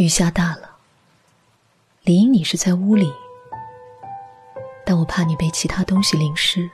[0.00, 0.78] 雨下大了，
[2.04, 3.12] 理应你是在屋里，
[4.82, 6.70] 但我怕你被其他东西淋湿。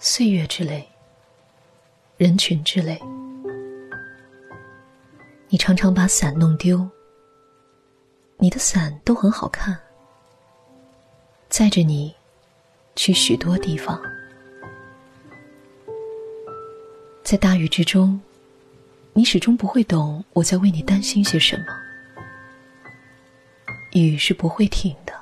[0.00, 0.88] 岁月之泪，
[2.16, 3.00] 人群之泪，
[5.50, 6.84] 你常常把伞弄丢。
[8.38, 9.78] 你的伞都很好看，
[11.48, 12.12] 载着你
[12.96, 14.02] 去许多地方。
[17.22, 18.20] 在大雨之中，
[19.14, 21.64] 你始终不会懂我在为你担心些什么。
[23.92, 25.12] 雨是不会停的，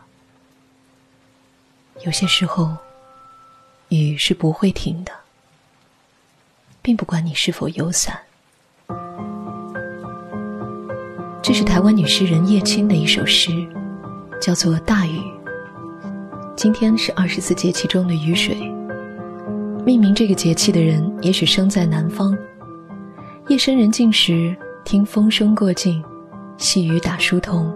[2.05, 2.77] 有些时候，
[3.89, 5.13] 雨是不会停的，
[6.81, 8.17] 并不管你是否有伞。
[11.43, 13.51] 这是台湾女诗人叶青的一首诗，
[14.41, 15.19] 叫做《大雨》。
[16.55, 18.55] 今天是二十四节气中的雨水。
[19.85, 22.39] 命名这个节气的人，也许生在南方。
[23.51, 26.01] 夜深人静时，听风声过境，
[26.57, 27.75] 细雨打书童，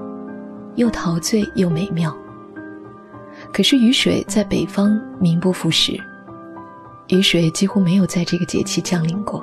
[0.76, 2.16] 又陶醉又美妙。
[3.52, 6.00] 可是雨水在北方名不副实，
[7.08, 9.42] 雨水几乎没有在这个节气降临过。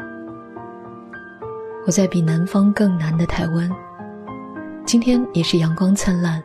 [1.86, 3.70] 我在比南方更南的台湾。
[4.86, 6.42] 今天也是阳光灿烂，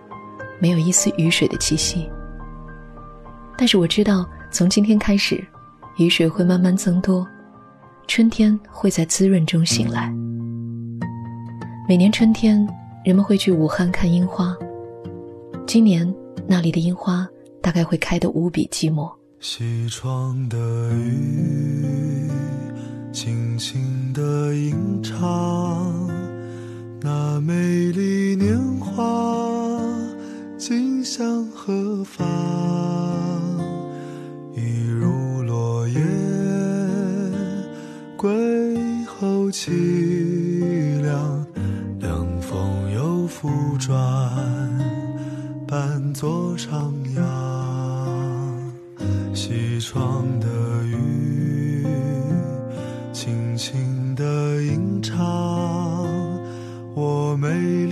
[0.59, 2.11] 没有一丝雨水的气息。
[3.57, 5.47] 但是我知道，从今天开始，
[5.97, 7.25] 雨水会慢慢增多，
[8.07, 10.13] 春天会在滋润中醒来。
[11.89, 12.67] 每年春天，
[13.05, 14.57] 人们会去武汉看樱花，
[15.67, 16.13] 今年
[16.47, 17.29] 那里的樱花
[17.61, 19.13] 大概会开得无比寂寞。
[19.41, 20.57] 西窗的
[20.95, 22.31] 雨，
[23.13, 26.09] 轻轻的吟唱。
[27.03, 29.81] 那美丽年华，
[30.57, 32.27] 今向何方？
[39.51, 41.47] 凄凉，
[42.01, 43.97] 凉风又复转，
[45.67, 47.23] 伴作徜徉。
[49.35, 50.47] 西窗的
[50.85, 51.87] 雨，
[53.13, 55.17] 轻轻的吟唱。
[56.95, 57.86] 我美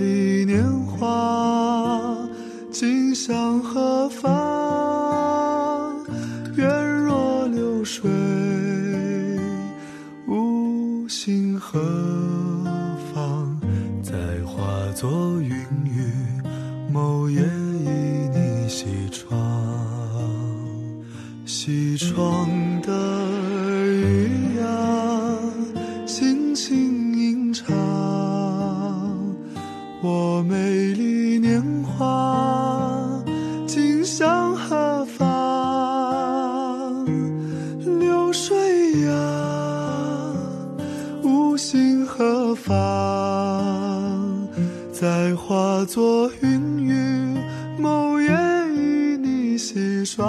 [44.97, 47.37] 再化作云雨
[47.77, 48.31] 某夜
[48.73, 50.25] 与你戏耍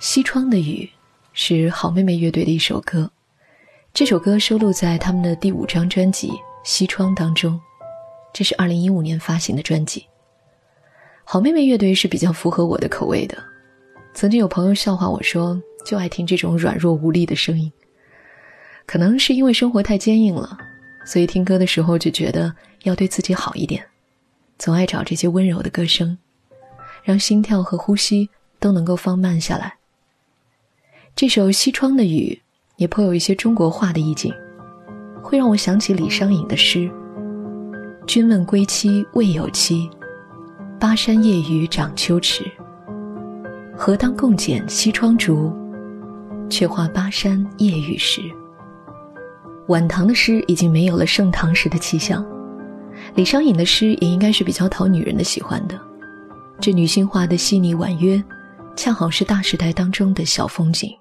[0.00, 0.88] 西窗的雨
[1.32, 3.10] 是好妹妹乐队的一首歌，
[3.92, 6.28] 这首歌收录在他们的第五张专辑
[6.62, 7.60] 《西窗》当中，
[8.32, 10.06] 这是二零一五年发行的专辑。
[11.24, 13.42] 好妹妹乐队是比较符合我的口味的，
[14.14, 17.70] 曾经有朋友笑话我说，就爱听这种软弱无力的声音。
[18.86, 20.56] 可能是因为生活太坚硬了，
[21.04, 22.54] 所以听歌的时候就觉得
[22.84, 23.84] 要对自己好一点，
[24.58, 26.16] 总爱找这些温柔的歌声，
[27.02, 28.30] 让心跳和呼吸
[28.60, 29.74] 都能够放慢下来。
[31.18, 32.32] 这首《西窗的雨》
[32.76, 34.32] 也颇有一些中国画的意境，
[35.20, 36.88] 会让我想起李商隐的诗
[38.06, 39.90] ：“君问归期未有期，
[40.78, 42.44] 巴山夜雨涨秋池。
[43.76, 45.52] 何当共剪西窗烛，
[46.48, 48.22] 却话巴山夜雨时。”
[49.66, 52.24] 晚唐的诗已经没有了盛唐时的气象，
[53.16, 55.76] 李商隐的诗也应该是比较讨女人的喜欢的。
[56.60, 58.22] 这女性化的细腻婉约，
[58.76, 60.96] 恰好是大时代当中的小风景。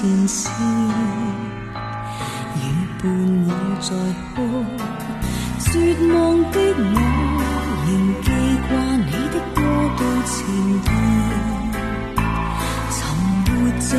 [0.00, 0.48] 前事，
[2.54, 2.56] 已
[3.02, 3.10] 伴
[3.48, 3.50] 我
[3.80, 3.90] 在
[4.32, 4.36] 哭，
[5.58, 5.68] 绝
[6.14, 6.16] 望
[6.52, 6.96] 的我
[7.84, 7.90] 仍
[8.22, 8.26] 记
[8.68, 9.58] 挂你的过
[9.96, 10.30] 渡情
[10.78, 10.86] 意，
[12.94, 12.96] 寻
[13.44, 13.50] 活
[13.80, 13.90] 着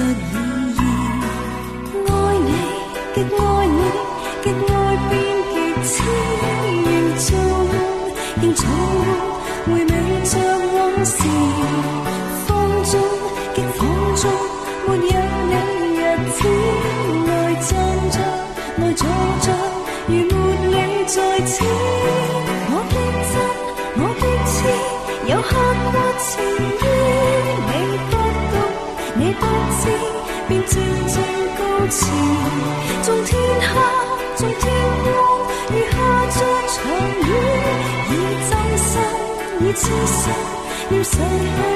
[41.19, 41.69] 要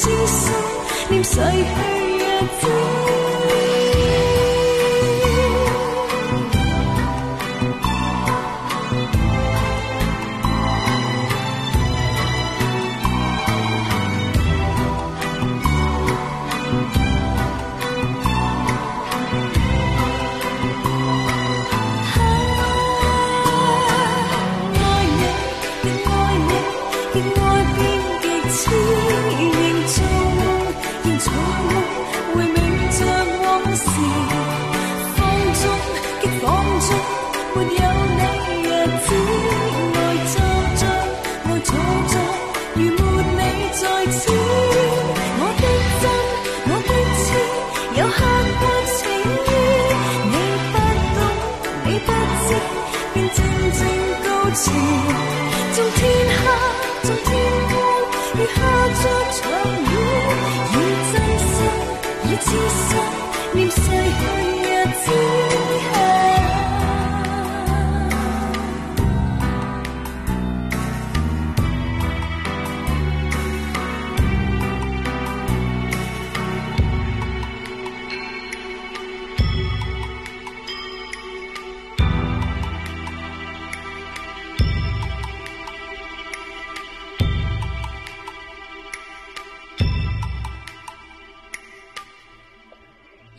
[0.00, 0.54] 痴心
[1.10, 3.19] 念逝去日子。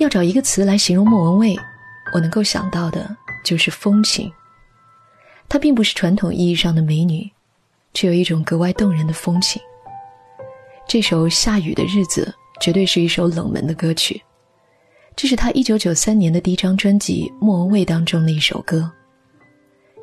[0.01, 1.55] 要找一个词来形容莫文蔚，
[2.11, 4.31] 我能够想到的就是风情。
[5.47, 7.29] 她并不是传统意义上的美女，
[7.93, 9.61] 却有一种格外动人的风情。
[10.87, 14.19] 这首《下雨的日子》绝对是一首冷门的歌曲，
[15.15, 18.91] 这是她1993年的第一张专辑《莫文蔚》当中的一首歌。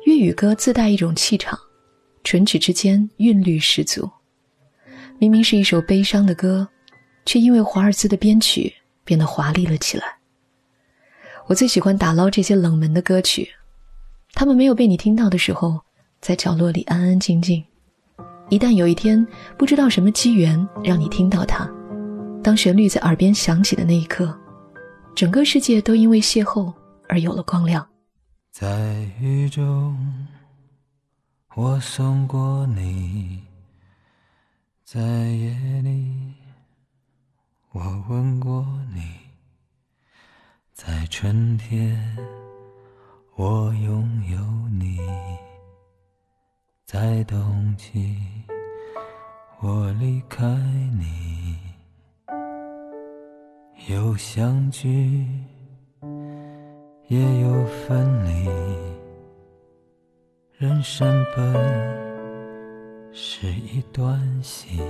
[0.05, 1.59] 粤语歌自带一种气场，
[2.23, 4.09] 唇齿之间韵律十足。
[5.17, 6.65] 明明是一首悲伤的歌，
[7.25, 8.73] 却因为华尔兹的编曲。
[9.09, 10.03] 变得华丽了起来。
[11.47, 13.49] 我最喜欢打捞这些冷门的歌曲，
[14.33, 15.81] 他们没有被你听到的时候，
[16.21, 17.65] 在角落里安安静静。
[18.49, 19.25] 一旦有一天
[19.57, 21.67] 不知道什么机缘让你听到它，
[22.43, 24.37] 当旋律在耳边响起的那一刻，
[25.15, 26.71] 整个世界都因为邂逅
[27.07, 27.83] 而有了光亮。
[28.51, 29.97] 在雨中，
[31.55, 33.41] 我送过你，
[34.85, 36.35] 在夜里。
[37.71, 39.03] 我问过你，
[40.73, 42.17] 在春天，
[43.35, 44.97] 我拥有你；
[46.87, 48.17] 在冬季，
[49.61, 50.47] 我离开
[50.97, 51.59] 你。
[53.87, 55.27] 有相聚，
[57.07, 58.49] 也有分离。
[60.57, 64.81] 人生本是一段戏。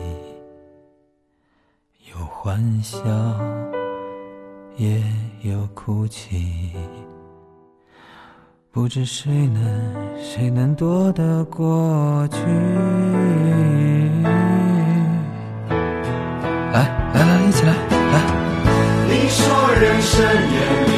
[2.11, 2.97] 有欢笑，
[4.77, 4.99] 也
[5.43, 6.71] 有哭泣，
[8.71, 9.61] 不知谁能
[10.19, 12.39] 谁能躲得过去。
[16.73, 18.15] 来来来，一起来来。
[19.07, 20.88] 你说人生远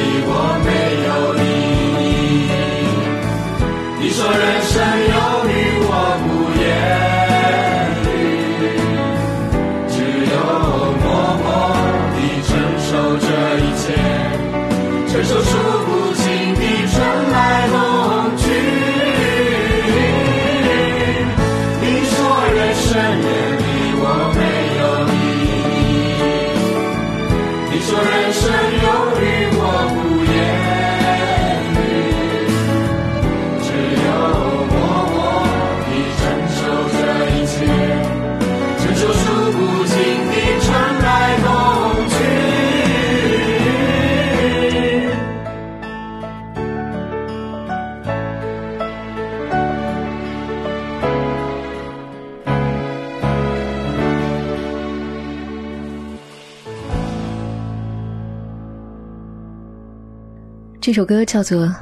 [60.91, 61.67] 这首歌叫做《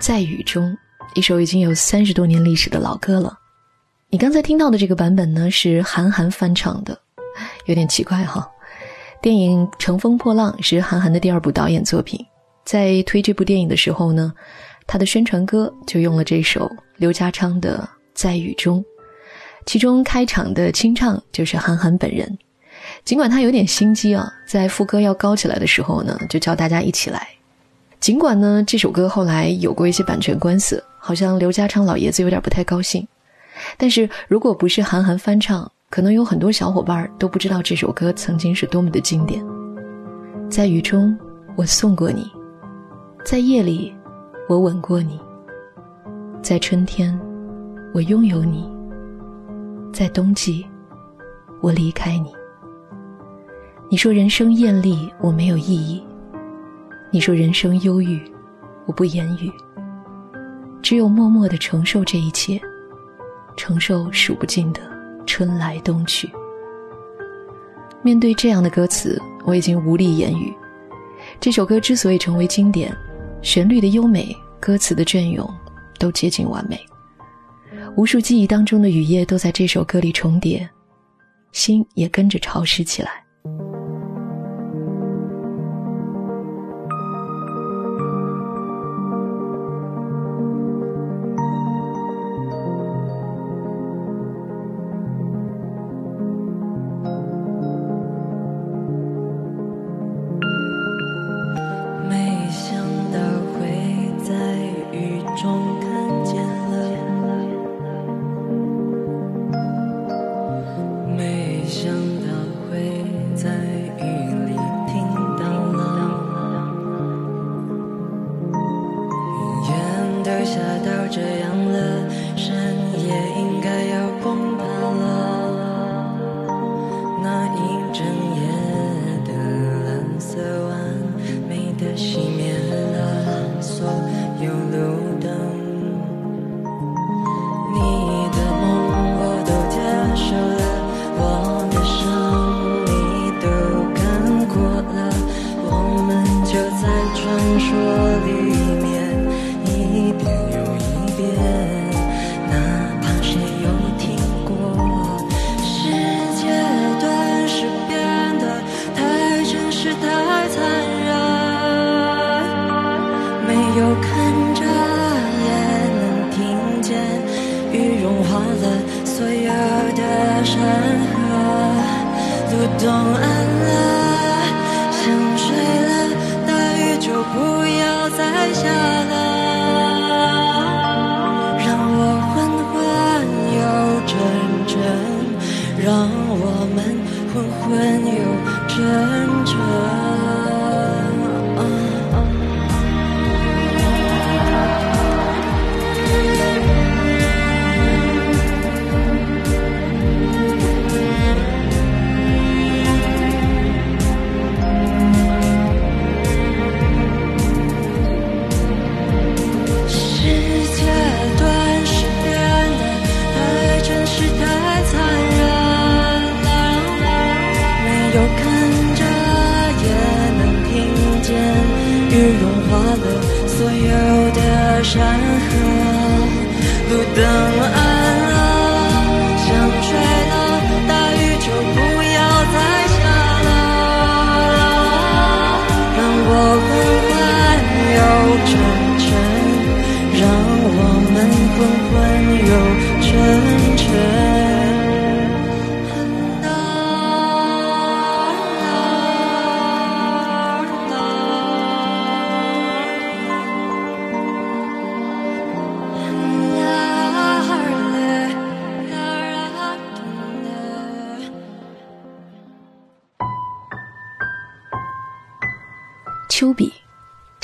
[0.00, 0.64] 在雨中》，
[1.14, 3.38] 一首已经有三十多年历史的老歌了。
[4.10, 6.98] 你刚才听到的这个版本呢，是韩寒翻唱的，
[7.66, 8.50] 有点奇怪哈。
[9.22, 12.18] 电影《乘风破浪》是韩寒的第二部导演作品，
[12.64, 14.34] 在推这部电影的时候呢，
[14.88, 18.80] 他的宣传歌就用了这首刘家昌的《在雨中》，
[19.66, 22.36] 其中开场的清唱就是韩寒本人。
[23.04, 27.28] 尽管他有点心机啊，在副歌要高起来的时候呢，就叫大家一起来。
[28.00, 33.06] 尽管呢，这首歌后来有过一些版权官司，好像刘家昌老爷子有点不太高兴。
[33.76, 39.44] 但是如果不是韩寒翻唱，可能有很多小伙伴都不知道这首歌曾经是多么的经典。
[40.48, 41.18] 在雨中，
[41.56, 42.22] 我送过你；
[43.24, 43.92] 在夜里，
[44.48, 45.18] 我吻过你；
[46.40, 47.18] 在春天，
[47.92, 48.62] 我拥有你；
[49.92, 50.64] 在冬季，
[51.60, 52.30] 我离开你。
[53.90, 56.02] 你说人生艳丽，我没有意义。
[57.10, 58.20] 你说人生忧郁，
[58.84, 59.50] 我不言语，
[60.82, 62.60] 只有默默的承受这一切，
[63.56, 64.80] 承受数不尽的
[65.26, 66.30] 春来冬去。
[68.02, 70.52] 面对这样的歌词，我已经无力言语。
[71.40, 72.94] 这首歌之所以成为经典，
[73.40, 75.48] 旋律的优美，歌词的隽永，
[75.98, 76.78] 都接近完美。
[77.96, 80.68] 无数记忆当中的雨夜都在这首歌里重叠，
[81.52, 83.24] 心也跟着潮湿起来。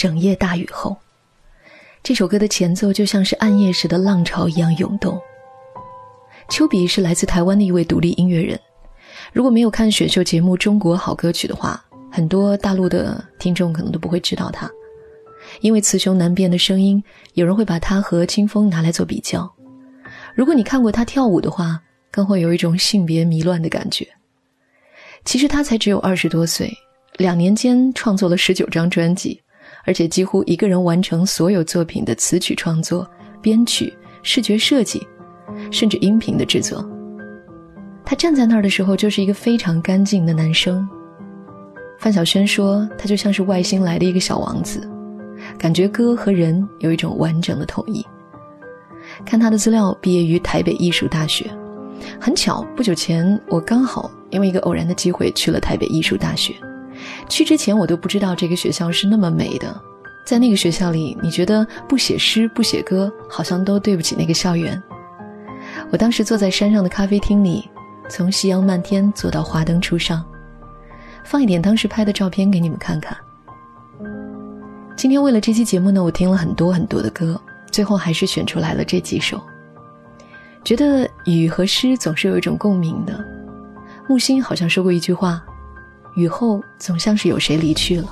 [0.04, 0.94] 整夜大雨后。
[2.02, 5.18] 这首歌的前奏就像是暗夜时的浪潮一样涌动。
[6.50, 8.60] 丘比是来自台湾的一位独立音乐人。
[9.32, 14.70] 如果没有看选秀节目《中国好歌曲》的话，很多大陆的听众可能都不会知道他，
[15.62, 19.50] 因为雌雄难辨的声音，有人会把他和清风拿来做比较。
[20.34, 24.06] 如果你看过他跳舞的话，更会有一种性别迷乱的感觉。
[25.24, 26.70] 其实他才只有二十多岁，
[27.16, 29.40] 两年间创作了十九张专辑。
[29.84, 33.08] 而且几乎一个人完成所有作品的词曲创作、
[33.40, 33.92] 编曲、
[34.22, 35.06] 视觉设计，
[35.70, 36.84] 甚至音频的制作。
[38.04, 40.86] 他站在那儿的时候，就是一个非常干净的男生。
[41.98, 44.86] 范晓萱说，他就像是外星来的一个小王子，
[45.58, 48.04] 感觉歌和人有一种完整的统一。
[49.24, 51.50] 看他的资料，毕业于台北艺术大学。
[52.20, 56.54] 很巧，不久前我刚好因为一个偶然的机会去了台北艺术大学。
[57.28, 59.80] 去之前我都不知道这个学校是那么美的，
[60.24, 64.82] 在那个学校里，你觉得不写诗不写歌，好像都对不起那个校园。
[65.90, 67.68] 我当时坐在山上的咖啡厅里，
[68.08, 70.24] 从夕阳漫天坐到华灯初上，
[71.24, 73.16] 放一点当时拍的照片给你们看看。
[74.96, 77.40] 今天为了这期节目呢，我听了很多很多的歌，
[77.70, 79.40] 最后还是选出来了这几首。
[80.62, 83.22] 觉得雨和诗总是有一种共鸣的。
[84.08, 85.44] 木心好像说过一句话。
[86.16, 88.08] 雨后总像是有谁离去了。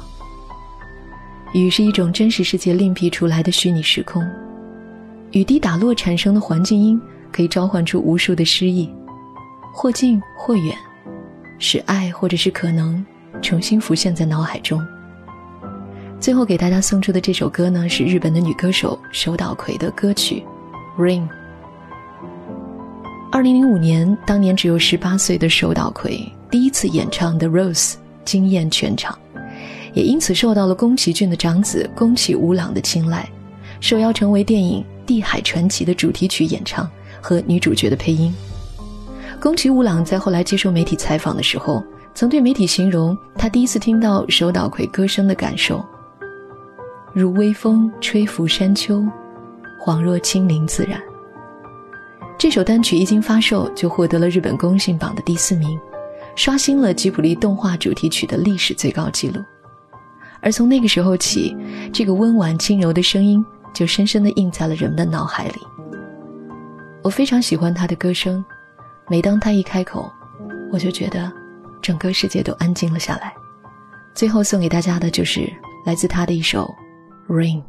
[1.53, 4.27] 雨是一种真实世界另辟出来的虚拟时空，
[5.33, 8.91] 雨滴打落产生的环境音可以召唤出无数的诗意，
[9.73, 10.75] 或近或远，
[11.59, 13.05] 使爱或者是可能
[13.43, 14.83] 重新浮现在脑海中。
[16.19, 20.43] 最后给大家送出的这首歌呢，是日本的女歌手手岛葵的歌曲
[21.03, 21.21] 《Rain》。
[23.31, 26.27] 二零零五年，当年只有十八岁的手岛葵。
[26.53, 27.95] 第一次演唱的《Rose》
[28.27, 29.19] 惊艳全场，
[29.95, 33.27] 也因此受到了宫崎骏的长子宫崎吾朗的青睐，
[33.81, 36.87] 受邀成为电影《地海传奇》的主题曲演唱
[37.23, 38.31] 和女主角的配音。
[39.41, 41.83] 宫崎吾朗在后来接受媒体采访的时候，
[42.15, 45.83] 曾对媒体形容他第一次听到手岛葵歌声的感受，
[47.15, 49.03] 如微风吹拂山丘，
[49.83, 51.01] 恍若亲临自然。
[52.39, 55.81] 这首单曲一经发售，就获得了日本公信榜的第四名。
[56.35, 59.41] 刷新了吉卜力动画主题曲的历史最高纪录，
[60.41, 61.57] 而从那个时候起，
[61.93, 65.55] 这个温婉轻柔的声音就深深地印在了人们的脑海里。
[67.03, 68.45] 我非常喜欢他的歌声，
[69.09, 70.11] 每当他一开口，
[70.73, 71.31] 我就觉得
[71.81, 73.33] 整个世界都安静了下来。
[74.15, 75.53] 最后送给大家的就是
[75.85, 76.73] 来自他的一首
[77.33, 77.63] 《Rain》。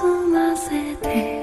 [0.00, 1.42] ませて。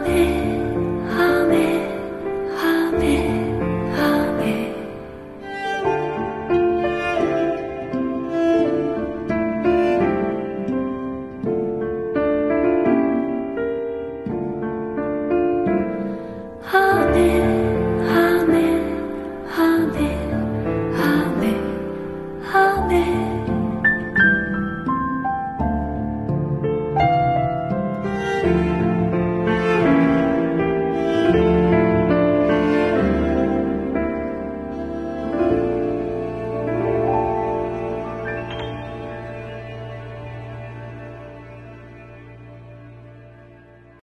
[0.00, 0.31] me.